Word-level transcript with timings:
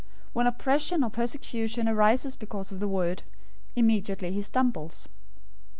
When 0.33 0.47
oppression 0.47 1.03
or 1.03 1.11
persecution 1.11 1.87
arises 1.87 2.35
because 2.35 2.71
of 2.71 2.79
the 2.79 2.87
word, 2.87 3.21
immediately 3.75 4.31
he 4.33 4.41
stumbles. 4.41 5.07